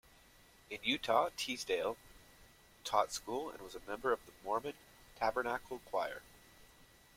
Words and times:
In 0.71 0.79
Utah, 0.81 1.29
Teasdale 1.37 1.95
taught 2.83 3.11
school 3.13 3.51
and 3.51 3.61
was 3.61 3.75
a 3.75 3.81
member 3.87 4.11
of 4.11 4.25
the 4.25 4.31
Mormon 4.43 4.73
Tabernacle 5.19 5.77
Choir. 5.85 6.23